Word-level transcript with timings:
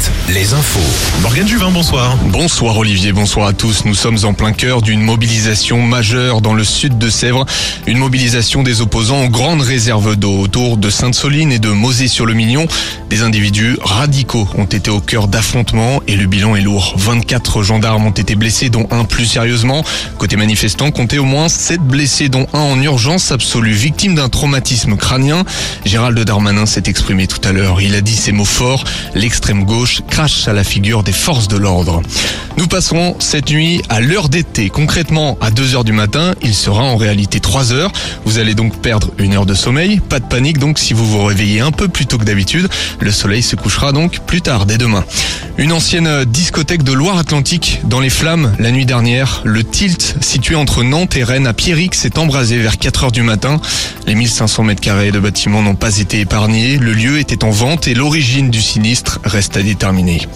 7, 0.00 0.34
les 0.34 0.54
infos. 0.54 0.80
Morgane 1.20 1.46
Juvin, 1.46 1.70
bonsoir. 1.70 2.16
Bonsoir 2.26 2.76
Olivier, 2.78 3.12
bonsoir 3.12 3.48
à 3.48 3.52
tous. 3.52 3.84
Nous 3.84 3.94
sommes 3.94 4.18
en 4.24 4.32
plein 4.32 4.52
cœur 4.52 4.82
d'une 4.82 5.00
mobilisation 5.00 5.80
majeure 5.82 6.40
dans 6.40 6.54
le 6.54 6.64
sud 6.64 6.98
de 6.98 7.10
Sèvres. 7.10 7.44
Une 7.86 7.98
mobilisation 7.98 8.62
des 8.62 8.80
opposants 8.80 9.24
aux 9.24 9.28
grandes 9.28 9.60
réserves 9.60 10.16
d'eau 10.16 10.38
autour 10.38 10.76
de 10.76 10.90
Sainte-Soline 10.90 11.52
et 11.52 11.58
de 11.58 11.68
Mosée-sur-le-Mignon. 11.68 12.66
Des 13.10 13.22
individus 13.22 13.76
radicaux 13.82 14.48
ont 14.56 14.64
été 14.64 14.90
au 14.90 15.00
cœur 15.00 15.28
d'affrontements 15.28 16.00
et 16.08 16.16
le 16.16 16.26
bilan 16.26 16.56
est 16.56 16.62
lourd. 16.62 16.94
24 16.96 17.62
gendarmes 17.62 18.06
ont 18.06 18.10
été 18.10 18.34
blessés, 18.34 18.70
dont 18.70 18.88
un 18.90 19.04
plus 19.04 19.26
sérieusement. 19.26 19.84
Côté 20.18 20.36
manifestants, 20.36 20.90
comptez 20.90 21.18
au 21.18 21.24
moins 21.24 21.48
7 21.48 21.80
blessés, 21.80 22.28
dont 22.28 22.46
un 22.52 22.60
en 22.60 22.80
urgence 22.80 23.32
absolue, 23.32 23.72
victime 23.72 24.14
d'un 24.14 24.28
traumatisme 24.28 24.96
crânien. 24.96 25.44
Gérald 25.84 26.18
Darmanin 26.18 26.66
s'est 26.66 26.84
exprimé 26.86 27.26
tout 27.26 27.46
à 27.46 27.52
l'heure. 27.52 27.80
Il 27.80 27.94
a 27.94 28.00
dit 28.00 28.16
ces 28.16 28.32
mots 28.32 28.44
forts 28.44 28.84
l'extrême 29.14 29.64
gauche 29.64 29.83
crache 30.08 30.48
à 30.48 30.52
la 30.52 30.64
figure 30.64 31.02
des 31.02 31.12
forces 31.12 31.48
de 31.48 31.56
l'ordre. 31.56 32.02
Nous 32.56 32.66
passerons 32.66 33.16
cette 33.18 33.50
nuit 33.50 33.82
à 33.88 34.00
l'heure 34.00 34.28
d'été. 34.28 34.68
Concrètement, 34.68 35.36
à 35.40 35.50
2 35.50 35.74
heures 35.74 35.84
du 35.84 35.92
matin, 35.92 36.34
il 36.42 36.54
sera 36.54 36.82
en 36.82 36.96
réalité 36.96 37.40
3 37.40 37.72
heures. 37.72 37.92
Vous 38.24 38.38
allez 38.38 38.54
donc 38.54 38.80
perdre 38.80 39.10
une 39.18 39.34
heure 39.34 39.46
de 39.46 39.54
sommeil. 39.54 40.00
Pas 40.00 40.20
de 40.20 40.26
panique 40.26 40.58
donc 40.58 40.78
si 40.78 40.94
vous 40.94 41.06
vous 41.06 41.24
réveillez 41.24 41.60
un 41.60 41.72
peu 41.72 41.88
plus 41.88 42.06
tôt 42.06 42.18
que 42.18 42.24
d'habitude. 42.24 42.68
Le 43.00 43.10
soleil 43.10 43.42
se 43.42 43.56
couchera 43.56 43.92
donc 43.92 44.20
plus 44.20 44.40
tard 44.40 44.66
dès 44.66 44.78
demain. 44.78 45.04
Une 45.58 45.72
ancienne 45.72 46.24
discothèque 46.24 46.82
de 46.82 46.92
Loire-Atlantique 46.92 47.80
dans 47.84 48.00
les 48.00 48.10
flammes 48.10 48.54
la 48.58 48.70
nuit 48.70 48.86
dernière. 48.86 49.42
Le 49.44 49.62
Tilt, 49.62 50.16
situé 50.20 50.54
entre 50.54 50.82
Nantes 50.82 51.16
et 51.16 51.24
Rennes 51.24 51.46
à 51.46 51.52
Pierrick, 51.52 51.94
s'est 51.94 52.18
embrasé 52.18 52.58
vers 52.58 52.78
4 52.78 53.04
heures 53.04 53.12
du 53.12 53.22
matin. 53.22 53.60
Les 54.06 54.14
1500 54.14 54.64
mètres 54.64 54.82
carrés 54.82 55.10
de 55.10 55.18
bâtiments 55.18 55.62
n'ont 55.62 55.74
pas 55.74 55.98
été 55.98 56.20
épargnés. 56.20 56.76
Le 56.76 56.92
lieu 56.92 57.18
était 57.18 57.42
en 57.42 57.50
vente 57.50 57.88
et 57.88 57.94
l'origine 57.94 58.50
du 58.50 58.60
sinistre 58.60 59.18
reste 59.24 59.56
à 59.56 59.62
déterminer. 59.62 60.28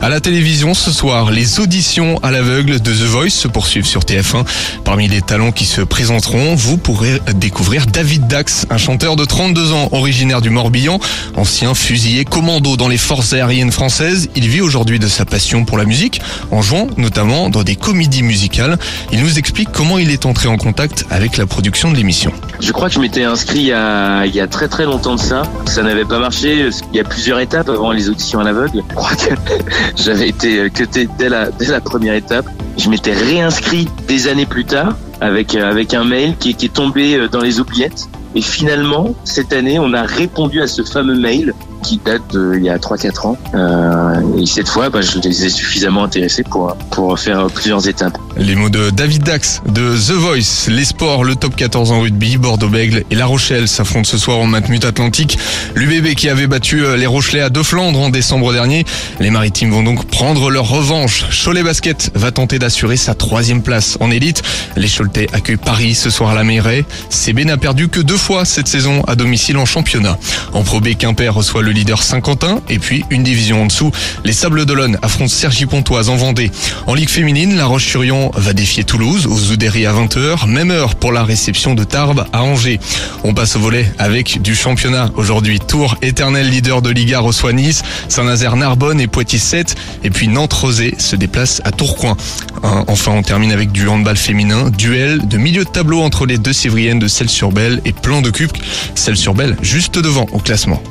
À 0.00 0.08
la 0.08 0.20
télévision 0.20 0.72
ce 0.72 0.92
soir, 0.92 1.32
les 1.32 1.58
auditions 1.58 2.18
à 2.22 2.30
l'aveugle 2.30 2.80
de 2.80 2.92
The 2.92 3.02
Voice 3.02 3.30
se 3.30 3.48
poursuivent 3.48 3.86
sur 3.86 4.02
TF1. 4.02 4.44
Parmi 4.84 5.08
les 5.08 5.20
talents 5.20 5.50
qui 5.50 5.64
se 5.64 5.80
présenteront, 5.80 6.54
vous 6.54 6.76
pourrez 6.76 7.20
découvrir 7.34 7.86
David 7.86 8.28
Dax, 8.28 8.66
un 8.70 8.78
chanteur 8.78 9.16
de 9.16 9.24
32 9.24 9.72
ans 9.72 9.88
originaire 9.90 10.40
du 10.40 10.50
Morbihan, 10.50 11.00
ancien 11.34 11.74
fusilier 11.74 12.24
commando 12.24 12.76
dans 12.76 12.88
les 12.88 12.98
forces 12.98 13.32
aériennes 13.32 13.72
françaises. 13.72 14.28
Il 14.36 14.48
vit 14.48 14.60
aujourd'hui 14.60 15.00
de 15.00 15.08
sa 15.08 15.24
passion 15.24 15.64
pour 15.64 15.76
la 15.76 15.84
musique, 15.84 16.20
en 16.52 16.62
jouant 16.62 16.86
notamment 16.96 17.50
dans 17.50 17.64
des 17.64 17.74
comédies 17.74 18.22
musicales. 18.22 18.78
Il 19.10 19.20
nous 19.22 19.38
explique 19.38 19.72
comment 19.72 19.98
il 19.98 20.10
est 20.10 20.24
entré 20.24 20.48
en 20.48 20.56
contact 20.56 21.04
avec 21.10 21.36
la 21.36 21.46
production 21.46 21.90
de 21.90 21.96
l'émission. 21.96 22.32
Je 22.60 22.72
crois 22.72 22.88
que 22.88 22.94
je 22.94 23.00
m'étais 23.00 23.24
inscrit 23.24 23.60
il 23.60 23.66
y, 23.66 23.72
a, 23.72 24.26
il 24.26 24.34
y 24.34 24.40
a 24.40 24.46
très 24.46 24.68
très 24.68 24.84
longtemps 24.84 25.14
de 25.14 25.20
ça. 25.20 25.42
Ça 25.66 25.82
n'avait 25.82 26.04
pas 26.04 26.18
marché. 26.18 26.68
Il 26.92 26.96
y 26.96 27.00
a 27.00 27.04
plusieurs 27.04 27.38
étapes 27.38 27.68
avant 27.68 27.92
les 27.92 28.10
auditions 28.10 28.40
à 28.40 28.44
l'aveugle. 28.44 28.82
Je 28.88 28.94
crois 28.94 29.14
que 29.14 29.34
j'avais 29.96 30.28
été 30.28 30.68
cuté 30.70 31.08
dès 31.18 31.28
la, 31.28 31.50
dès 31.50 31.66
la 31.66 31.80
première 31.80 32.14
étape. 32.14 32.46
Je 32.76 32.90
m'étais 32.90 33.12
réinscrit 33.12 33.88
des 34.06 34.28
années 34.28 34.46
plus 34.46 34.64
tard 34.64 34.96
avec, 35.20 35.54
avec 35.54 35.94
un 35.94 36.04
mail 36.04 36.36
qui, 36.38 36.54
qui 36.54 36.66
est 36.66 36.74
tombé 36.74 37.28
dans 37.30 37.40
les 37.40 37.60
oubliettes. 37.60 38.08
Et 38.34 38.42
finalement, 38.42 39.14
cette 39.24 39.52
année, 39.52 39.78
on 39.78 39.92
a 39.92 40.02
répondu 40.02 40.60
à 40.60 40.66
ce 40.66 40.82
fameux 40.82 41.18
mail 41.18 41.54
qui 41.88 41.98
date 42.04 42.20
d'il 42.30 42.64
y 42.64 42.68
a 42.68 42.76
3-4 42.76 43.26
ans. 43.26 43.38
Euh, 43.54 44.38
et 44.38 44.44
cette 44.44 44.68
fois, 44.68 44.90
bah, 44.90 45.00
je 45.00 45.18
les 45.20 45.46
ai 45.46 45.48
suffisamment 45.48 46.04
intéressés 46.04 46.42
pour, 46.42 46.76
pour 46.90 47.18
faire 47.18 47.46
plusieurs 47.46 47.88
étapes. 47.88 48.18
Les 48.36 48.54
mots 48.54 48.68
de 48.68 48.90
David 48.90 49.22
Dax 49.22 49.62
de 49.66 49.96
The 49.96 50.12
Voice, 50.12 50.68
les 50.68 50.84
sports, 50.84 51.24
le 51.24 51.34
top 51.34 51.56
14 51.56 51.90
en 51.90 52.00
rugby, 52.02 52.36
Bordeaux-Bègle 52.36 53.04
et 53.10 53.14
La 53.14 53.24
Rochelle 53.24 53.68
s'affrontent 53.68 54.08
ce 54.08 54.18
soir 54.18 54.38
en 54.38 54.46
Matmut 54.46 54.84
Atlantique. 54.84 55.38
L'UBB 55.74 56.14
qui 56.14 56.28
avait 56.28 56.46
battu 56.46 56.84
les 56.96 57.06
Rochelais 57.06 57.40
à 57.40 57.48
deux 57.48 57.62
Flandres 57.62 58.00
en 58.00 58.10
décembre 58.10 58.52
dernier. 58.52 58.84
Les 59.18 59.30
Maritimes 59.30 59.70
vont 59.70 59.82
donc 59.82 60.04
prendre 60.04 60.50
leur 60.50 60.68
revanche. 60.68 61.24
Cholet 61.42 61.62
Basket 61.62 62.10
va 62.14 62.32
tenter 62.32 62.58
d'assurer 62.58 62.98
sa 62.98 63.14
troisième 63.14 63.62
place 63.62 63.96
en 64.00 64.10
élite. 64.10 64.42
Les 64.76 64.88
Choletais 64.88 65.26
accueillent 65.32 65.56
Paris 65.56 65.94
ce 65.94 66.10
soir 66.10 66.30
à 66.30 66.34
la 66.34 66.44
Mairie. 66.44 66.84
CB 67.08 67.46
n'a 67.46 67.56
perdu 67.56 67.88
que 67.88 68.00
deux 68.00 68.18
fois 68.18 68.44
cette 68.44 68.68
saison 68.68 69.02
à 69.06 69.16
domicile 69.16 69.56
en 69.56 69.64
championnat. 69.64 70.18
En 70.52 70.62
Pro 70.62 70.80
B, 70.80 70.88
Quimper 70.98 71.34
reçoit 71.34 71.62
le 71.62 71.77
leader 71.78 72.02
Saint-Quentin 72.02 72.60
et 72.68 72.80
puis 72.80 73.04
une 73.10 73.22
division 73.22 73.62
en 73.62 73.66
dessous. 73.66 73.92
Les 74.24 74.32
Sables 74.32 74.66
d'Olonne 74.66 74.98
affrontent 75.00 75.28
Sergi 75.28 75.64
Pontoise 75.64 76.08
en 76.08 76.16
Vendée. 76.16 76.50
En 76.88 76.94
Ligue 76.94 77.08
féminine, 77.08 77.56
La 77.56 77.66
Roche-sur-Yon 77.66 78.32
va 78.34 78.52
défier 78.52 78.82
Toulouse 78.82 79.26
aux 79.26 79.52
Oudéry 79.52 79.86
à 79.86 79.92
20h. 79.92 80.48
Même 80.48 80.72
heure 80.72 80.96
pour 80.96 81.12
la 81.12 81.22
réception 81.22 81.74
de 81.74 81.84
Tarbes 81.84 82.26
à 82.32 82.42
Angers. 82.42 82.80
On 83.22 83.32
passe 83.32 83.54
au 83.54 83.60
volet 83.60 83.86
avec 83.98 84.42
du 84.42 84.56
championnat. 84.56 85.10
Aujourd'hui, 85.16 85.60
Tours, 85.60 85.96
éternel 86.02 86.50
leader 86.50 86.82
de 86.82 86.90
Liga, 86.90 87.20
reçoit 87.20 87.52
Nice. 87.52 87.82
Saint-Nazaire, 88.08 88.56
Narbonne 88.56 89.00
et 89.00 89.06
Poitiers 89.06 89.38
7. 89.38 89.76
Et 90.02 90.10
puis 90.10 90.26
Nantes-Rosé 90.26 90.96
se 90.98 91.14
déplace 91.14 91.62
à 91.64 91.70
Tourcoing. 91.70 92.16
Enfin, 92.62 93.12
on 93.12 93.22
termine 93.22 93.52
avec 93.52 93.70
du 93.70 93.86
handball 93.86 94.16
féminin. 94.16 94.70
Duel 94.70 95.28
de 95.28 95.38
milieu 95.38 95.64
de 95.64 95.70
tableau 95.70 96.02
entre 96.02 96.26
les 96.26 96.38
deux 96.38 96.52
Sévriennes 96.52 96.98
de 96.98 97.06
Celle-sur-Belle 97.06 97.80
et 97.84 97.92
Plan 97.92 98.20
de 98.20 98.30
Cup. 98.30 98.50
Celle-sur-Belle 98.96 99.56
juste 99.62 99.98
devant 99.98 100.26
au 100.32 100.38
classement. 100.38 100.82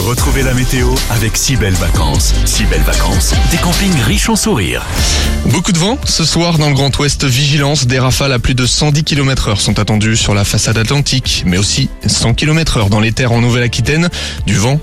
Retrouvez 0.00 0.42
la 0.42 0.54
météo 0.54 0.88
avec 1.10 1.36
si 1.36 1.54
belles 1.54 1.74
vacances. 1.74 2.32
Si 2.46 2.64
belles 2.64 2.82
vacances, 2.82 3.34
des 3.50 3.58
campings 3.58 4.00
riches 4.00 4.28
en 4.28 4.36
sourires. 4.36 4.84
Beaucoup 5.46 5.72
de 5.72 5.78
vent 5.78 5.98
ce 6.04 6.24
soir 6.24 6.58
dans 6.58 6.68
le 6.68 6.74
Grand 6.74 6.96
Ouest. 6.98 7.24
Vigilance, 7.24 7.86
des 7.86 7.98
rafales 7.98 8.32
à 8.32 8.38
plus 8.38 8.54
de 8.54 8.64
110 8.64 9.04
km 9.04 9.48
heure 9.48 9.60
sont 9.60 9.78
attendues 9.78 10.16
sur 10.16 10.34
la 10.34 10.44
façade 10.44 10.78
atlantique, 10.78 11.44
mais 11.46 11.58
aussi 11.58 11.90
100 12.06 12.34
km 12.34 12.78
heure 12.78 12.88
dans 12.88 13.00
les 13.00 13.12
terres 13.12 13.32
en 13.32 13.40
Nouvelle-Aquitaine. 13.40 14.08
Du 14.46 14.54
vent 14.54 14.80